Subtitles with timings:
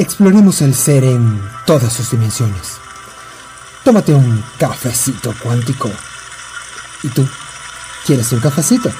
[0.00, 2.78] Exploremos el ser en todas sus dimensiones.
[3.84, 5.90] Tómate un cafecito cuántico.
[7.02, 7.28] ¿Y tú?
[8.06, 8.90] ¿Quieres un cafecito?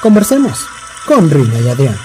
[0.00, 0.66] Conversemos
[1.04, 1.96] con Rina y Adrián.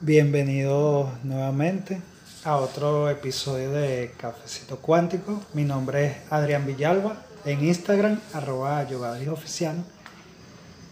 [0.00, 2.00] Bienvenidos nuevamente
[2.44, 5.42] a otro episodio de Cafecito Cuántico.
[5.54, 8.86] Mi nombre es Adrián Villalba, en Instagram, arroba
[9.32, 9.84] oficial.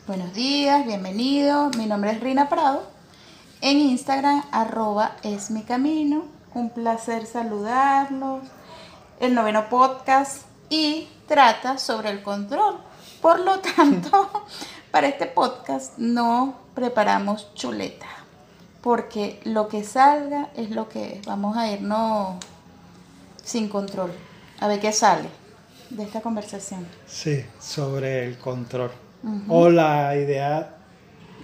[0.09, 1.71] Buenos días, bienvenido.
[1.79, 3.00] Mi nombre es Rina Prado.
[3.63, 6.25] En Instagram, arroba es mi camino.
[6.55, 8.43] Un placer saludarlos.
[9.21, 12.79] El noveno podcast y trata sobre el control.
[13.21, 14.31] Por lo tanto,
[14.91, 18.07] para este podcast no preparamos chuleta
[18.81, 21.27] porque lo que salga es lo que es.
[21.27, 22.37] Vamos a irnos
[23.45, 24.11] sin control.
[24.61, 25.29] A ver qué sale
[25.91, 26.87] de esta conversación.
[27.07, 28.91] Sí, sobre el control.
[29.49, 30.77] O la idea...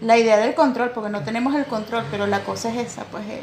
[0.01, 3.25] La idea del control, porque no tenemos el control, pero la cosa es esa, pues
[3.27, 3.41] eh,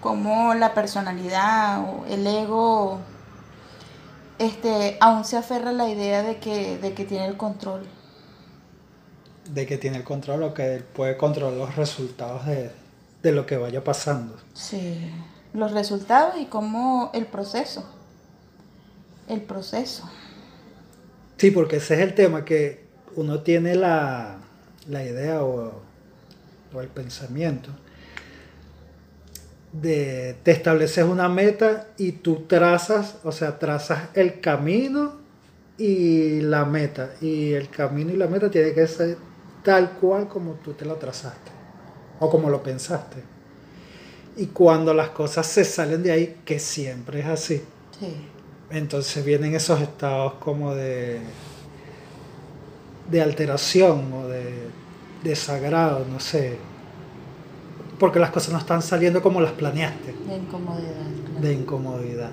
[0.00, 2.98] como la personalidad o el ego
[4.38, 7.86] este, aún se aferra a la idea de que, de que tiene el control
[9.52, 12.72] de que tiene el control o que puede controlar los resultados de,
[13.32, 14.36] lo que vaya pasando.
[14.54, 15.10] Sí,
[15.52, 17.84] los resultados y cómo el proceso.
[19.28, 20.08] El proceso.
[21.36, 24.38] Sí, porque ese es el tema, que uno tiene la,
[24.88, 25.86] idea o,
[26.80, 27.70] el pensamiento
[29.72, 35.16] de te estableces una meta y tú trazas, o sea, trazas el camino
[35.76, 37.10] y la meta.
[37.20, 39.16] Y el camino y la meta tiene que ser
[39.62, 41.50] tal cual como tú te lo trazaste
[42.20, 43.22] o como lo pensaste.
[44.36, 47.62] Y cuando las cosas se salen de ahí, que siempre es así,
[48.70, 51.20] entonces vienen esos estados como de,
[53.10, 54.68] de alteración o de
[55.22, 56.58] desagrado, no sé,
[57.98, 60.12] porque las cosas no están saliendo como las planeaste.
[60.12, 61.40] De incomodidad.
[61.40, 62.30] De incomodidad.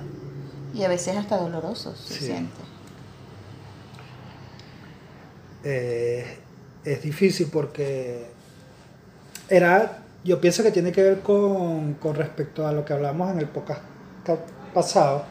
[0.74, 2.60] Y a veces hasta doloroso se siente.
[5.64, 6.38] Eh,
[6.84, 8.26] es difícil porque
[9.48, 13.48] era, yo pienso que tiene que ver con, respecto a lo que hablamos en el
[13.48, 13.80] podcast
[14.72, 15.24] pasado,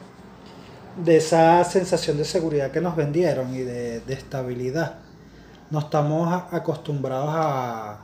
[1.03, 4.99] de esa sensación de seguridad que nos vendieron y de, estabilidad.
[5.75, 7.99] No estamos acostumbrados a,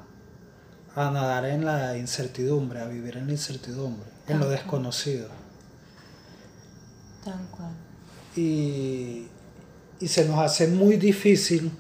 [0.94, 5.30] a nadar en la incertidumbre, a vivir en la incertidumbre, en lo desconocido.
[7.24, 7.72] Tal cual.
[8.36, 9.26] Y,
[10.02, 11.72] y se nos hace muy difícil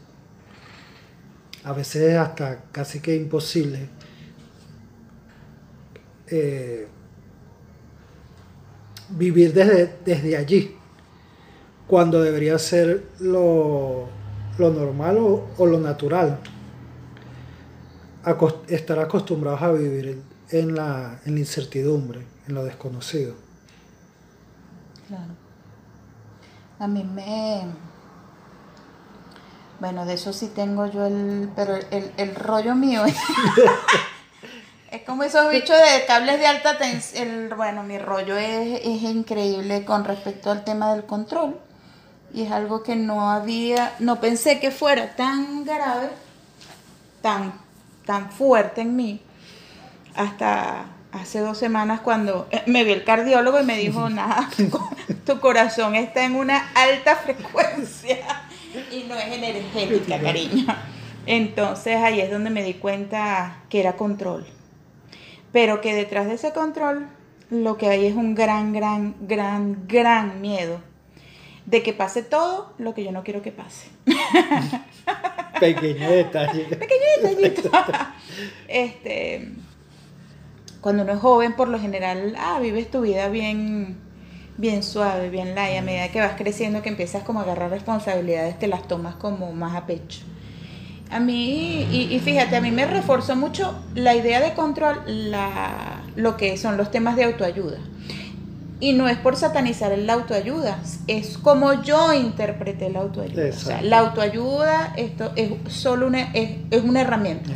[1.66, 3.90] a veces hasta casi que imposible,
[6.28, 6.88] eh,
[9.10, 10.74] vivir desde, desde allí,
[11.86, 14.21] cuando debería ser lo,
[14.70, 16.40] normal o, lo natural.
[18.68, 23.36] estar acostumbrados a vivir en la, en la incertidumbre, en lo desconocido.
[25.08, 25.34] Claro.
[26.80, 27.66] A mí me,
[29.82, 31.50] bueno, de eso sí tengo yo el.
[31.56, 31.74] Pero
[32.18, 33.16] el, rollo mío es.
[34.92, 37.52] es como esos bichos de cables de alta tensión.
[37.58, 41.60] Bueno, mi rollo es, es increíble con respecto al tema del control.
[42.34, 43.94] Y es algo que no había.
[44.00, 46.10] No pensé que fuera tan grave,
[47.22, 47.54] tan,
[48.06, 49.22] tan fuerte en mí.
[50.16, 54.50] Hasta hace dos semanas cuando eh, me vi el cardiólogo y me dijo, nada,
[55.26, 58.18] tu corazón está en una alta frecuencia
[58.92, 60.66] y no es energética, cariño.
[61.26, 64.46] Entonces ahí es donde me di cuenta que era control.
[65.52, 67.08] Pero que detrás de ese control
[67.50, 70.91] lo que hay es un gran, gran, gran, gran miedo
[71.66, 73.90] de que pase todo lo que yo no quiero que pase.
[75.60, 76.64] Pequeño detalle.
[76.66, 77.72] Pequeño detallito.
[78.68, 79.52] este,
[80.82, 83.98] cuando uno es joven, por lo general, ah, vives tu vida bien
[84.62, 85.78] bien suave, bien light.
[85.78, 89.52] A medida que vas creciendo, que empiezas como a agarrar responsabilidades, te las tomas como
[89.52, 90.22] más a pecho.
[91.10, 96.38] A mí, y, fíjate, a mí me reforzó mucho la idea de control, la, lo
[96.38, 97.80] que son los temas de autoayuda.
[98.82, 103.50] Y no es por satanizar la autoayuda, es como yo interpreté la autoayuda.
[103.50, 107.52] O sea, la autoayuda esto es solo una, es, una herramienta.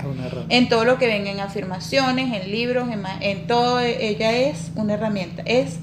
[0.50, 4.94] En todo lo que venga en afirmaciones, en libros, en, en todo, ella es una
[4.94, 5.42] herramienta.
[5.46, 5.80] Es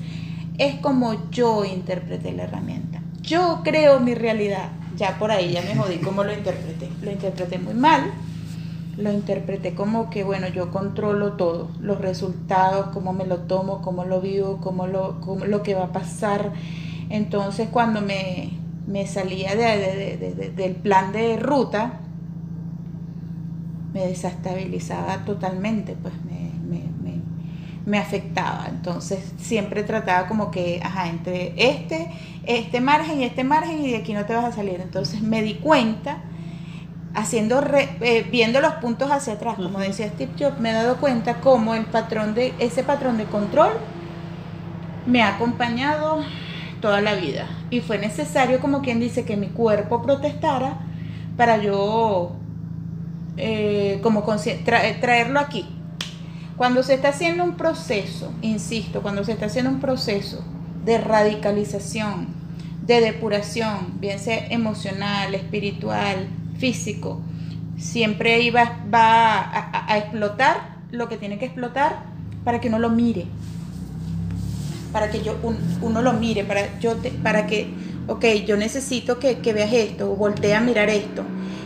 [0.59, 3.01] es como yo interpreté la herramienta.
[3.23, 4.71] Yo creo mi realidad.
[4.97, 6.89] Ya por ahí ya me jodí cómo lo interpreté.
[7.03, 8.13] Lo interpreté muy mal.
[8.97, 14.05] Lo interpreté como que, bueno, yo controlo todo, los resultados, cómo me lo tomo, cómo
[14.05, 16.53] lo vivo, cómo lo, lo que va a pasar.
[17.09, 18.59] Entonces cuando me,
[19.07, 22.01] salía del plan de ruta,
[23.95, 26.43] me desestabilizaba totalmente, pues me,
[27.87, 28.67] me afectaba.
[28.69, 32.11] Entonces siempre trataba como que, ajá, entre este,
[32.45, 34.81] este margen y este margen y de aquí no te vas a salir.
[34.81, 36.23] Entonces me di cuenta,
[37.15, 41.41] haciendo eh, viendo los puntos hacia atrás, como decía Steve Jobs, me he dado cuenta
[41.41, 43.73] cómo el patrón de, ese patrón de control
[45.07, 46.25] me ha acompañado
[46.81, 47.47] toda la vida.
[47.71, 50.79] Y fue necesario, como quien dice, que mi cuerpo protestara
[51.37, 52.33] para yo
[53.37, 54.25] eh, como
[54.65, 55.67] traerlo aquí
[56.57, 60.45] cuando se está haciendo un proceso, insisto, cuando se está haciendo un proceso
[60.85, 62.29] de radicalización,
[62.87, 66.29] de depuración, bien sea emocional, espiritual,
[66.63, 67.21] físico,
[67.77, 72.05] siempre iba, va a, explotar lo que tiene que explotar
[72.45, 73.27] para que uno lo mire,
[74.93, 75.35] para que yo,
[75.81, 77.67] uno lo mire, para, yo para que,
[78.07, 81.25] ok, yo necesito que, que veas esto, voltea a mirar esto.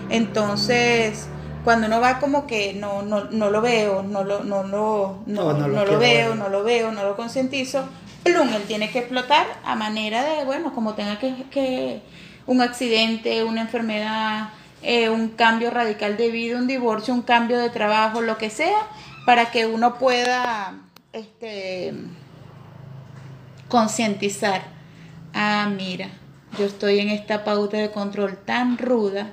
[0.09, 1.29] Entonces,
[1.63, 5.53] cuando uno va como que no, no, no lo veo, no lo, no, no, no,
[5.69, 7.85] lo, veo, no lo veo, no lo concientizo,
[8.25, 12.01] plum, él tiene que explotar a manera de, bueno, como tenga que, que
[12.47, 14.49] un accidente, una enfermedad,
[14.87, 18.87] eh, un cambio radical de vida, un divorcio, un cambio de trabajo, lo que sea,
[19.27, 20.75] para que uno pueda
[21.13, 21.93] este,
[23.69, 24.63] concientizar,
[25.35, 26.09] ah, mira,
[26.59, 29.33] yo estoy en esta pauta de control tan ruda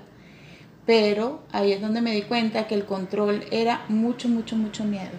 [0.86, 5.12] pero ahí es donde me di cuenta que el control era mucho, mucho, mucho miedo.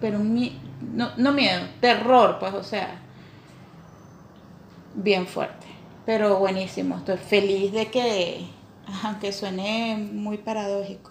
[0.00, 3.00] Pero no, no miedo, terror, pues, o sea,
[4.94, 5.66] bien fuerte.
[6.04, 8.46] Pero buenísimo, estoy feliz de que,
[9.02, 11.10] aunque suene muy paradójico,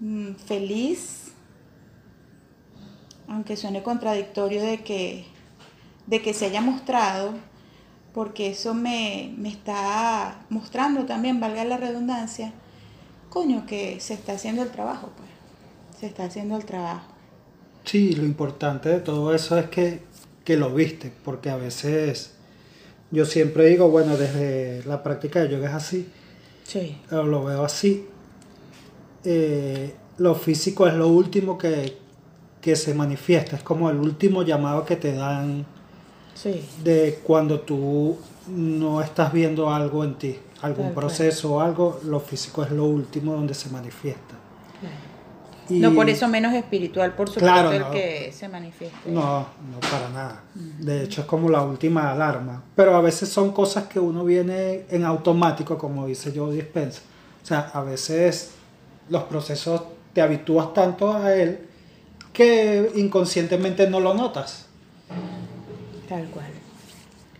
[0.00, 1.32] mm, feliz,
[3.28, 5.24] aunque suene contradictorio de que,
[6.06, 7.34] de que se haya mostrado
[8.12, 12.52] porque eso me, está mostrando también, valga la redundancia,
[13.28, 15.28] coño, que se está haciendo el trabajo, pues.
[15.98, 17.06] Se está haciendo el trabajo.
[17.84, 20.08] Sí, lo importante de todo eso es que,
[20.56, 22.32] lo viste, porque a veces
[23.12, 26.08] yo siempre digo, bueno, desde la práctica de yoga es así.
[26.64, 26.98] Sí.
[27.10, 28.06] Lo veo así.
[29.24, 31.96] Eh, lo físico es lo último que,
[32.60, 35.64] que se manifiesta, es como el último llamado que te dan
[36.82, 38.16] de cuando tú
[38.48, 43.32] no estás viendo algo en ti, algún proceso o algo, lo físico es lo último
[43.34, 44.39] donde se manifiesta.
[45.70, 48.98] No por eso menos espiritual, por supuesto, el que se manifiesta.
[49.06, 50.42] No, no para nada.
[50.54, 52.62] De hecho es como la última alarma.
[52.74, 57.02] Pero a veces son cosas que uno viene en automático, como dice Joe Dispensa.
[57.42, 58.52] O sea, a veces
[59.08, 59.82] los procesos
[60.12, 61.66] te habitúas tanto a él
[62.32, 64.66] que inconscientemente no lo notas.
[66.08, 66.59] Tal cual.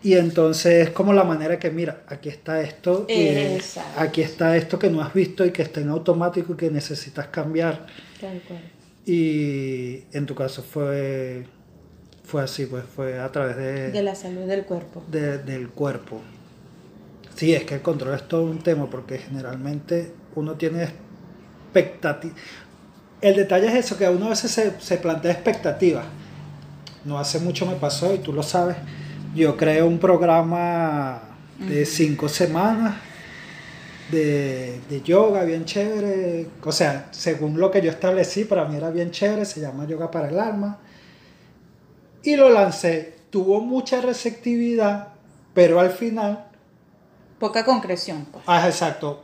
[0.03, 3.59] Y entonces es como la manera que, mira, aquí está esto, y
[3.97, 7.27] aquí está esto que no has visto y que está en automático y que necesitas
[7.27, 7.87] cambiar.
[8.19, 8.61] Tal cual.
[9.05, 11.45] Y en tu caso fue,
[12.25, 13.91] fue así, pues fue a través de...
[13.91, 15.05] De la salud del cuerpo.
[15.11, 16.23] del cuerpo.
[17.35, 20.89] Sí, es que el control es todo un tema porque generalmente uno tiene
[21.65, 22.37] expectativas.
[23.21, 26.07] El detalle es eso, que uno a veces se, se plantea expectativas
[27.05, 28.77] no hace mucho me pasó y tú lo sabes.
[29.35, 31.23] Yo creé un programa
[31.59, 32.97] de cinco semanas
[34.11, 36.49] de, yoga bien chévere.
[36.65, 40.11] O sea, según lo que yo establecí, para mí era bien chévere, se llama Yoga
[40.11, 40.79] para el Alma.
[42.23, 43.21] Y lo lancé.
[43.31, 45.09] Tuvo mucha receptividad,
[45.55, 46.47] pero al final...
[47.39, 48.27] Poca concreción.
[48.31, 48.45] Pues.
[48.47, 49.23] Ah, exacto.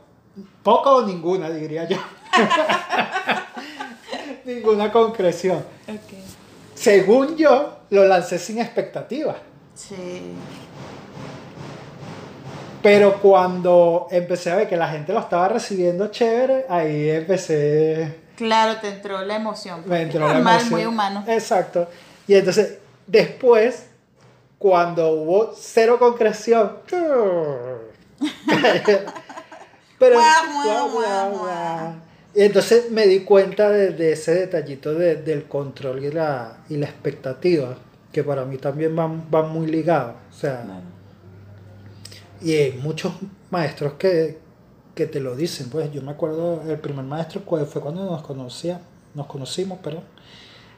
[0.63, 1.97] Poca o ninguna, diría yo.
[4.45, 5.63] ninguna concreción.
[5.83, 6.23] Okay
[6.77, 9.35] según yo, lo lancé sin expectativa.
[9.77, 10.33] Sí.
[12.81, 18.15] Pero cuando empecé a ver que la gente lo estaba recibiendo chévere, ahí empecé.
[18.35, 19.83] Claro, te entró la emoción.
[19.85, 20.69] Me entró la emoción.
[20.71, 21.23] muy humano.
[21.27, 21.87] Exacto.
[22.27, 23.87] Y entonces, después,
[24.57, 26.77] cuando hubo cero concreción.
[29.99, 30.19] pero.
[32.35, 37.77] Y entonces me di cuenta de, ese detallito del control y la, y la expectativa,
[38.11, 40.15] que para mí también van, van muy ligados.
[40.29, 40.63] O sea,
[42.41, 43.13] y hay muchos
[43.49, 44.39] maestros que,
[44.95, 45.69] te lo dicen.
[45.69, 48.81] Pues yo me acuerdo, el primer maestro fue cuando nos conocía,
[49.13, 50.01] nos conocimos, pero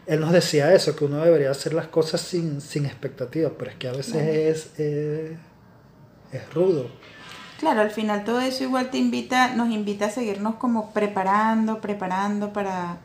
[0.06, 3.78] él nos decía eso, que uno debería hacer las cosas sin, sin expectativas, pero es
[3.78, 4.80] que a veces es,
[6.32, 6.88] es rudo.
[7.60, 12.54] Claro, al final todo eso igual te invita, nos invita a seguirnos como preparando, preparando
[12.54, 12.98] para,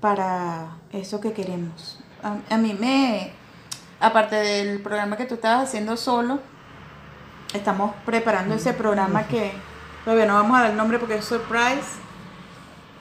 [0.00, 1.98] para eso que queremos.
[2.24, 3.32] A, mí me,
[4.00, 6.40] aparte del programa que tú estabas haciendo solo,
[7.52, 9.52] estamos preparando ese programa que
[10.06, 12.00] todavía no vamos a dar el nombre porque es surprise,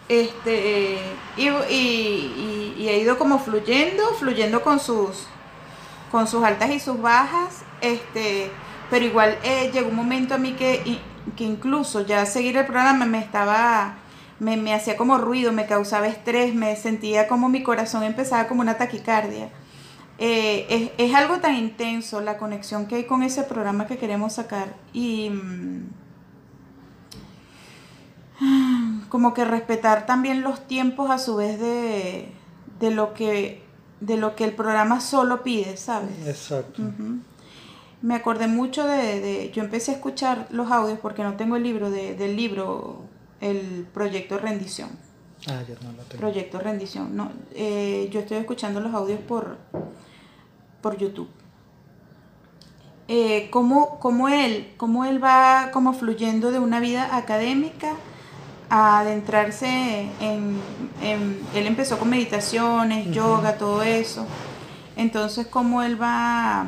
[0.09, 0.99] Este,
[1.37, 5.27] y, y, y, ha ido como fluyendo, fluyendo con sus,
[6.11, 7.63] con sus altas y sus bajas.
[7.79, 8.51] Este,
[8.89, 10.99] pero igual eh, llegó un momento a mí que,
[11.37, 13.95] que incluso ya seguir el programa me estaba,
[14.43, 18.61] me, me hacía como ruido, me causaba estrés, me sentía como mi corazón empezaba como
[18.61, 19.49] una taquicardia.
[20.19, 24.33] Eh, es, es, algo tan intenso la conexión que hay con ese programa que queremos
[24.33, 25.89] sacar y mm,
[29.09, 32.31] como que respetar también los tiempos a su vez de,
[32.79, 33.63] de lo que
[34.01, 36.27] de lo que el programa solo pide, ¿sabes?
[36.27, 36.81] Exacto.
[38.01, 41.63] Me acordé mucho de, de, Yo empecé a escuchar los audios porque no tengo el
[41.63, 43.02] libro de, del libro,
[43.43, 44.89] el proyecto Rendición.
[45.47, 46.21] Ah, yo no lo tengo.
[46.21, 47.15] Proyecto Rendición.
[47.15, 49.57] No, eh, yo estoy escuchando los audios por,
[50.81, 51.29] por YouTube.
[53.09, 57.95] Eh, cómo, cómo, él, cómo él va como fluyendo de una vida académica
[58.69, 60.57] a adentrarse en,
[61.01, 64.25] en, él empezó con meditaciones, yoga, todo eso.
[64.95, 66.67] Entonces, cómo él va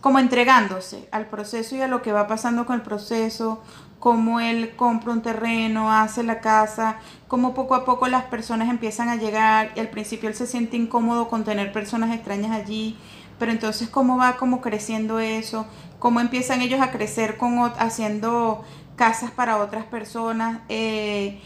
[0.00, 3.62] como entregándose al proceso y a lo que va pasando con el proceso,
[3.98, 6.96] cómo él compra un terreno, hace la casa,
[7.28, 10.76] cómo poco a poco las personas empiezan a llegar y al principio él se siente
[10.76, 12.96] incómodo con tener personas extrañas allí,
[13.38, 15.66] pero entonces cómo va como creciendo eso,
[15.98, 18.64] cómo empiezan ellos a crecer con haciendo
[18.96, 21.40] casas para otras personas eh,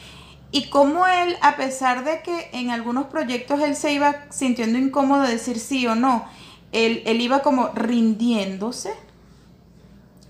[0.52, 5.22] y cómo él, a pesar de que en algunos proyectos él se iba sintiendo incómodo
[5.22, 6.24] de decir sí o no,
[6.74, 8.92] él, él iba como rindiéndose,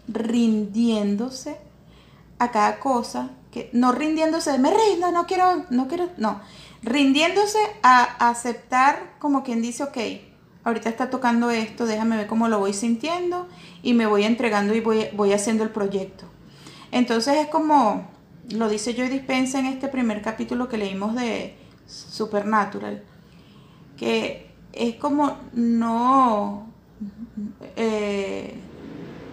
[0.07, 1.57] rindiéndose
[2.39, 6.43] a cada cosa, que no rindiéndose, me rindo, no quiero, no quiero, no,
[6.83, 9.97] rindiéndose a aceptar como quien dice, ok,
[10.65, 13.49] ahorita está tocando esto, déjame ver cómo lo voy sintiendo
[13.83, 16.27] y me voy entregando y voy, voy haciendo el proyecto.
[16.93, 18.07] Entonces es como,
[18.51, 23.03] lo dice Joy Dispensa en este primer capítulo que leímos de Supernatural,
[23.97, 26.67] que es como no,
[27.77, 28.55] eh,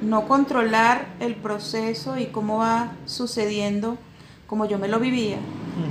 [0.02, 3.98] no controlar el proceso y cómo va sucediendo
[4.48, 5.38] como yo me lo vivía,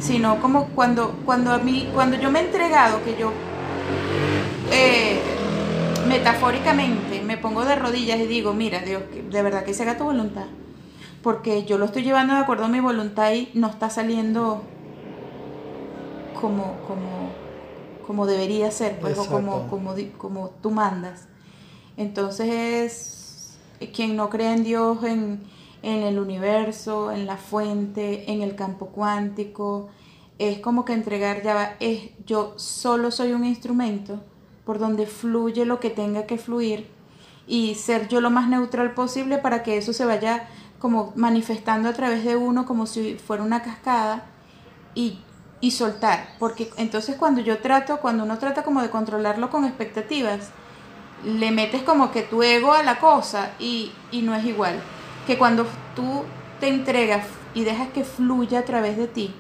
[0.01, 3.33] sino como cuando, cuando a mí, cuando yo me he entregado, que yo
[4.71, 5.19] eh,
[6.07, 10.05] metafóricamente me pongo de rodillas y digo, mira, Dios, de verdad que se haga tu
[10.05, 10.45] voluntad,
[11.23, 14.63] porque yo lo estoy llevando de acuerdo a mi voluntad y no está saliendo
[16.39, 17.31] como, como
[18.11, 21.29] como debería ser, pues, o como, como, como tú mandas.
[21.97, 25.45] Entonces es quien no cree en Dios, en,
[25.83, 29.91] en el universo, en la fuente, en el campo cuántico,
[30.41, 34.19] es como que entregar ya va, es yo solo soy un instrumento
[34.65, 36.89] por donde fluye lo que tenga que fluir
[37.47, 40.49] y ser yo lo más neutral posible para que eso se vaya
[40.81, 44.27] como manifestando a través de uno como si fuera una cascada
[44.97, 45.21] y
[45.61, 50.51] y soltar, porque entonces cuando yo trato, cuando uno trata como de controlarlo con expectativas,
[51.25, 54.81] le metes como que tu ego a la cosa y, no es igual.
[55.27, 56.25] Que cuando tú
[56.61, 59.35] te entregas y dejas que fluya a través de ti,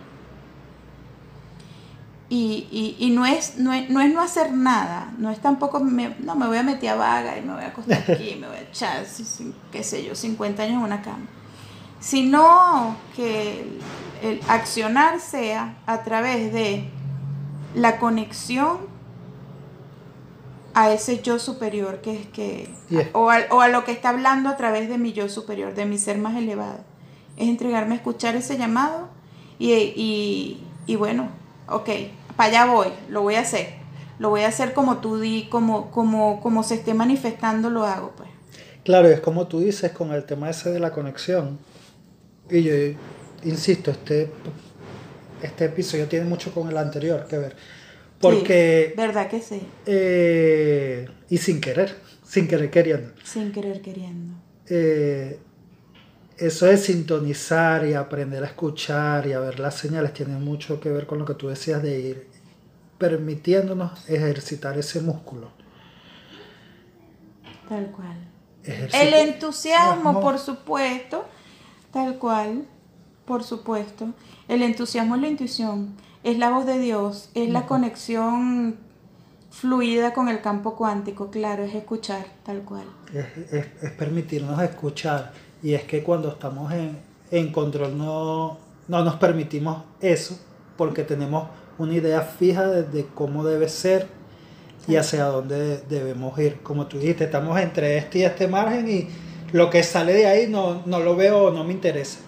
[2.32, 6.62] y, no, es, no, es, no, hacer nada, no es tampoco, no me voy a
[6.62, 9.04] meter a vaga y me voy a acostar aquí, me voy a echar,
[9.72, 11.26] qué sé yo, 50 años en una cama
[12.00, 13.66] sino que
[14.22, 16.84] el, accionar sea a través de
[17.74, 18.78] la conexión
[20.74, 22.70] a ese yo superior que es que
[23.12, 26.18] o, a, lo que está hablando a través de mi yo superior, de mi ser
[26.18, 26.78] más elevado.
[27.36, 29.08] Es entregarme a escuchar ese llamado
[29.58, 31.28] y, y, bueno,
[31.68, 31.88] ok,
[32.36, 33.80] para allá voy, lo voy a hacer.
[34.18, 38.12] Lo voy a hacer como tú di, como, como, como se esté manifestando, lo hago,
[38.16, 38.28] pues.
[38.84, 41.58] Claro, es como tú dices con el tema ese de la conexión
[42.50, 42.72] y yo
[43.44, 44.30] insisto, este,
[45.42, 47.56] este episodio tiene mucho con el anterior que ver.
[48.20, 48.94] Porque...
[48.96, 49.66] ¿Verdad que sí?
[49.86, 53.12] Eh, y sin querer, sin querer queriendo.
[53.24, 54.34] Sin querer queriendo.
[54.68, 55.38] Eh,
[56.36, 60.90] eso de sintonizar y aprender a escuchar y a ver las señales tiene mucho que
[60.90, 62.26] ver con lo que tú decías de ir
[62.98, 65.50] permitiéndonos ejercitar ese músculo.
[67.68, 68.16] Tal cual.
[68.64, 71.24] El entusiasmo, por supuesto,
[71.92, 72.66] Tal cual,
[73.30, 74.08] por supuesto.
[74.48, 75.94] El entusiasmo es la intuición,
[76.24, 78.74] es la voz de Dios, es la conexión
[79.52, 82.86] fluida con el campo cuántico, claro, es escuchar, tal cual.
[83.14, 85.30] Es, permitirnos escuchar.
[85.62, 86.72] Y es que cuando estamos
[87.30, 88.58] en, control no,
[88.88, 90.36] no nos permitimos eso
[90.76, 91.46] porque tenemos
[91.78, 94.08] una idea fija de, cómo debe ser
[94.88, 96.62] y hacia dónde debemos ir.
[96.64, 99.08] Como tú dijiste, estamos entre este y este margen y
[99.52, 102.18] lo que sale de ahí no, no lo veo, no me interesa.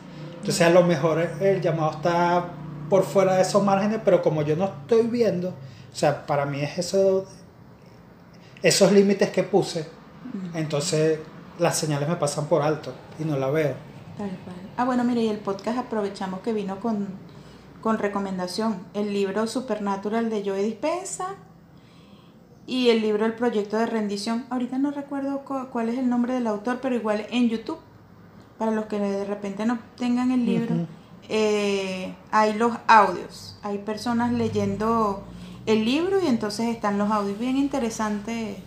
[0.43, 2.47] Entonces a lo mejor el llamado está
[2.91, 6.61] por fuera de esos márgenes, pero como yo no estoy viendo, o sea, para mí
[6.61, 7.25] es eso,
[8.61, 9.87] esos límites que puse,
[10.55, 11.21] entonces
[11.61, 13.75] las señales me pasan por alto y no la veo.
[14.19, 14.57] Tal cual.
[14.77, 17.07] Ah, bueno, mire, y el podcast aprovechamos que vino con,
[17.81, 18.81] con recomendación.
[18.95, 21.37] El libro Supernatural de Joe Dispensa
[22.67, 24.45] y el libro El Proyecto de Rendición.
[24.51, 27.79] Ahorita no recuerdo cu- cuál es el nombre del autor, pero igual en YouTube,
[28.63, 30.87] para los que de repente no tengan el libro,
[31.29, 33.59] eh, hay los audios.
[33.65, 35.25] Hay personas leyendo
[35.67, 37.41] el libro y entonces están los audios.
[37.41, 38.59] Bien interesante,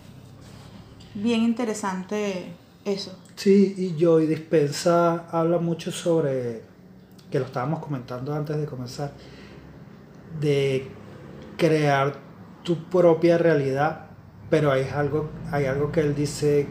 [1.14, 2.52] bien interesante
[2.84, 3.18] eso.
[3.36, 6.60] Sí, y Joy Dispensa habla mucho sobre,
[7.30, 9.12] que lo estábamos comentando antes de comenzar,
[10.38, 10.88] de
[11.56, 12.18] crear
[12.64, 14.08] tu propia realidad,
[14.50, 16.66] pero hay algo, hay algo que él dice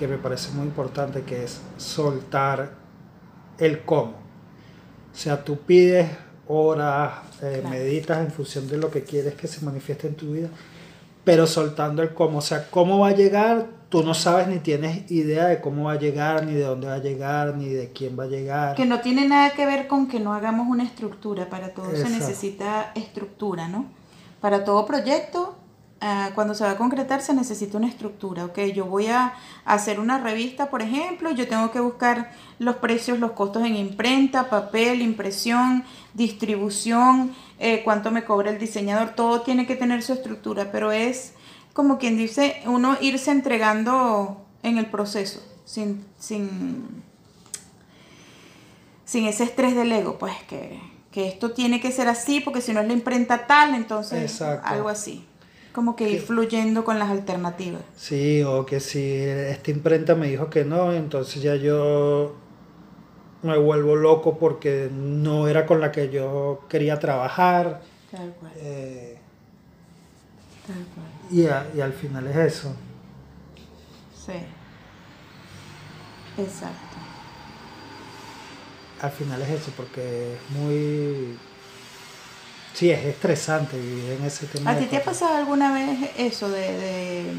[0.00, 2.70] que me parece muy importante, que es soltar
[3.58, 4.12] el cómo.
[5.12, 6.08] O sea, tú pides
[6.48, 7.68] horas, eh, Claro.
[7.68, 10.48] meditas en función de lo que quieres que se manifieste en tu vida,
[11.22, 12.38] pero soltando el cómo.
[12.38, 15.92] O sea, cómo va a llegar, tú no sabes ni tienes idea de cómo va
[15.92, 18.76] a llegar, ni de dónde va a llegar, ni de quién va a llegar.
[18.76, 22.08] Que no tiene nada que ver con que no hagamos una estructura, para todo se
[22.08, 23.84] necesita estructura, ¿no?
[24.40, 25.56] Para todo proyecto,
[26.00, 28.58] ah, cuando se va a concretar se necesita una estructura, ¿ok?
[28.74, 33.32] Yo voy a hacer una revista, por ejemplo, yo tengo que buscar los precios, los
[33.32, 39.76] costos en imprenta, papel, impresión, distribución, eh, cuánto me cobra el diseñador, todo tiene que
[39.76, 41.34] tener su estructura, pero es
[41.72, 47.02] como quien dice, uno irse entregando en el proceso, sin, sin,
[49.04, 50.80] sin ese estrés del ego, pues que,
[51.12, 54.66] que esto tiene que ser así, porque si no es la imprenta tal, entonces Exacto.
[54.66, 55.26] algo así.
[55.72, 57.82] Como que ir fluyendo con las alternativas.
[57.96, 62.34] Sí, o que si esta imprenta me dijo que no, entonces ya yo
[63.42, 67.80] me vuelvo loco porque no era con la que yo quería trabajar.
[68.10, 69.16] Tal cual, eh,
[70.66, 71.06] tal cual.
[71.30, 72.72] y, a- y al final es eso.
[74.26, 74.32] Sí.
[76.36, 76.96] Exacto.
[79.00, 81.36] Al final es eso, porque es muy...
[82.74, 84.70] Sí, es estresante vivir en ese tema.
[84.70, 87.32] ¿A ti te ha pasado alguna vez eso de, de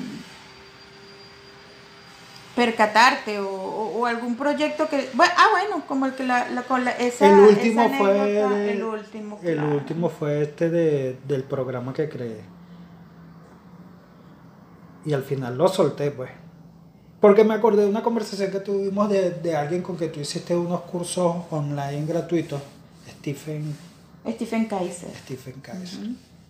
[2.56, 5.10] percatarte o, o- o algún proyecto que...
[5.14, 8.20] Bueno, ah, bueno, como el que la, la- con la, esa, El último esa fue
[8.22, 9.40] anécdota, el último.
[9.42, 12.42] El último fue este de, del programa que creé.
[15.06, 16.30] Y al final lo solté, pues.
[17.22, 20.56] Porque me acordé de una conversación que tuvimos de, de alguien con que tú hiciste
[20.56, 22.62] unos cursos online gratuitos,
[23.20, 23.76] Stephen,
[24.28, 25.10] Stephen Kaiser.
[25.24, 26.00] Stephen Kaiser.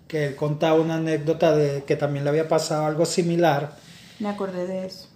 [0.07, 3.77] Que él contaba una anécdota de que también le había pasado algo similar.
[4.19, 5.07] Me acordé de eso.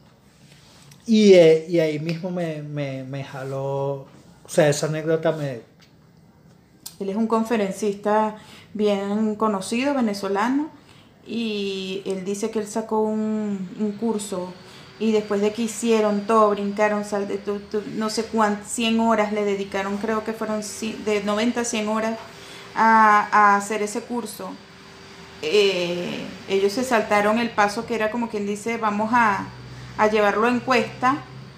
[1.06, 4.08] Y, eh, y ahí mismo me, me, me jaló.
[4.46, 5.62] O sea, esa anécdota me.
[7.00, 8.38] Él es un conferencista
[8.74, 10.70] bien conocido, venezolano,
[11.28, 14.54] y él dice que él sacó un, un curso
[15.00, 17.28] y después de que hicieron todo, brincaron, sal,
[17.96, 20.62] no sé cuántas, 100 horas le dedicaron, creo que fueron
[21.06, 22.18] de 90 a 100 horas
[22.76, 24.52] a, a hacer ese curso.
[25.42, 29.46] Eh, ellos se saltaron el paso que era como quien dice, vamos a,
[29.98, 31.18] a llevarlo a encuesta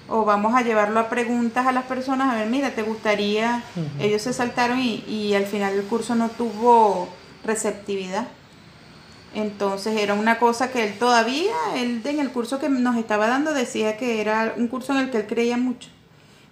[0.09, 3.63] o vamos a llevarlo a preguntas a las personas, a ver, mira, ¿te gustaría?
[3.99, 7.09] Ellos se saltaron y, y al final el curso no tuvo
[7.43, 8.27] receptividad.
[9.35, 13.53] Entonces era una cosa que él todavía, él en el curso que nos estaba dando
[13.53, 15.89] decía que era un curso en el que él creía mucho,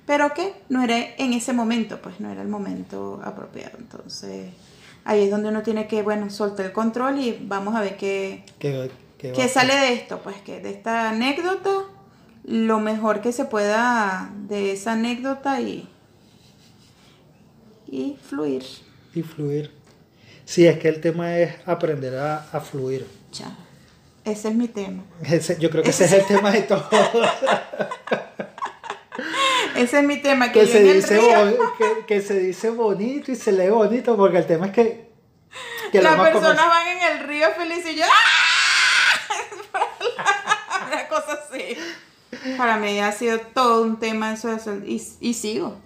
[0.05, 3.77] pero que no era en ese momento, pues no era el momento apropiado.
[3.79, 4.51] Entonces
[5.03, 8.43] ahí es donde uno tiene que, bueno, soltar el control y vamos a ver qué,
[8.59, 8.89] ¿Qué
[9.31, 10.19] va- sale de esto?
[10.23, 11.71] Pues que de esta anécdota,
[12.43, 15.87] lo mejor que se pueda de esa anécdota y,
[17.87, 18.63] y fluir.
[19.13, 19.71] Y fluir.
[20.45, 23.07] Sí, es que el tema es aprender a, a fluir.
[23.31, 23.51] Chao.
[24.23, 25.03] Ese es mi tema.
[25.23, 26.87] Ese- yo creo que ese es el tema de todo.
[29.75, 30.51] Ese es mi tema.
[30.51, 31.19] Que, que, se dice
[31.77, 35.09] que, que se dice bonito y se lee bonito, porque el tema es que.
[35.93, 39.27] las personas van en el río feliz y yo ¡ah!
[40.87, 41.77] Una cosa así.
[42.57, 45.77] Para mí ha sido todo un tema eso de sol- y, y sigo.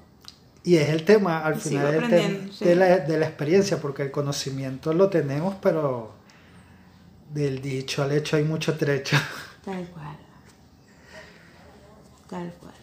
[0.63, 2.65] Y es el tema, al Y final, sigo el tema aprendiendo, sí.
[2.65, 6.13] de, la, de la experiencia, porque el conocimiento lo tenemos, pero
[7.31, 9.15] del dicho al hecho hay mucho trecho.
[9.63, 10.17] Tal cual.
[12.29, 12.73] Tal cual.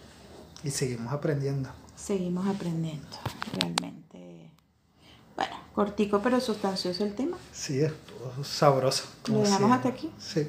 [0.67, 1.71] Y seguimos aprendiendo.
[1.95, 3.07] Seguimos aprendiendo,
[3.55, 4.51] realmente.
[5.37, 7.37] Bueno, cortico pero sustancioso el tema.
[7.53, 9.05] Sí, estuvo sabroso.
[9.29, 10.11] ¿Lo dejamos hasta aquí?
[10.19, 10.49] Sí,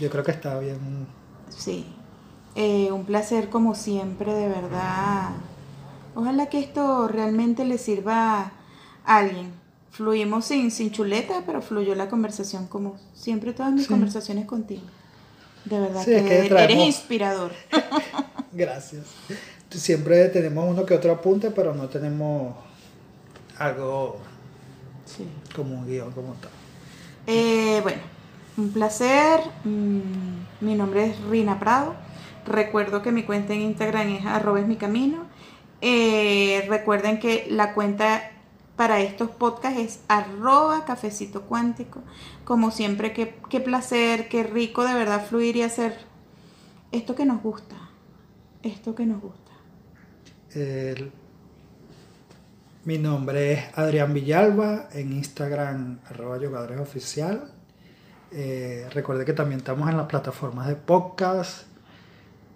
[0.00, 1.06] yo creo que está bien.
[1.48, 1.86] Sí.
[2.54, 5.30] Eh, un placer como siempre, de verdad.
[6.14, 8.52] Ojalá que esto realmente le sirva
[9.04, 9.52] a alguien.
[9.90, 14.82] Fluimos sin, sin chuleta, pero fluyó la conversación como siempre todas mis conversaciones contigo.
[15.64, 17.52] De verdad Sí, es que, que traemos- eres inspirador.
[18.52, 19.06] Gracias.
[19.70, 22.54] Siempre tenemos uno que otro apunte, pero no tenemos
[23.58, 24.18] algo
[25.04, 25.26] Sí.
[25.54, 26.50] como un guion como tal.
[27.26, 28.00] Eh, bueno,
[28.56, 29.40] un placer.
[29.64, 30.00] Mm,
[30.60, 31.94] mi nombre es Rina Prado.
[32.46, 35.24] Recuerdo que mi cuenta en Instagram es arroba es mi camino.
[35.80, 38.30] Eh, recuerden que la cuenta
[38.76, 42.00] para estos podcasts es arroba cafecito cuántico.
[42.44, 45.98] Como siempre, qué, qué placer, qué rico de verdad fluir y hacer
[46.92, 47.76] esto que nos gusta.
[48.68, 49.52] Esto que nos gusta.
[50.54, 51.10] El-
[52.84, 57.50] mi nombre es Adrián Villalba, en Instagram arroba yogadores oficial.
[58.30, 61.62] Eh, recuerde que también estamos en las plataformas de podcast,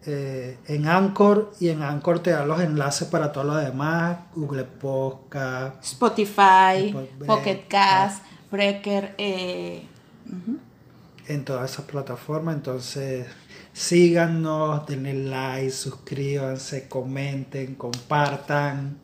[0.07, 4.65] eh, en Anchor y en Anchor te da los enlaces para todo lo demás, Google
[4.65, 9.15] Podcast, Spotify, Spotify, Pocket Cast, Breaker.
[9.19, 9.87] eh,
[11.29, 12.55] en todas esas plataformas.
[12.57, 13.27] Entonces,
[13.73, 18.99] síganos, denle like, suscríbanse, comenten, compartan.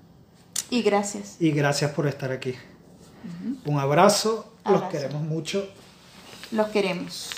[0.70, 1.36] Y gracias.
[1.40, 2.54] Y gracias por estar aquí.
[3.64, 5.68] Un abrazo, los queremos mucho.
[6.50, 7.30] Los queremos.